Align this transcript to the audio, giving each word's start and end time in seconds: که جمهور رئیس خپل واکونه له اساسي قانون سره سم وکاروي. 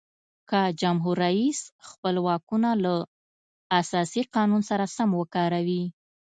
که 0.49 0.61
جمهور 0.81 1.15
رئیس 1.25 1.59
خپل 1.87 2.15
واکونه 2.27 2.69
له 2.83 2.95
اساسي 3.79 4.21
قانون 4.33 4.61
سره 4.69 4.85
سم 4.95 5.09
وکاروي. 5.21 5.83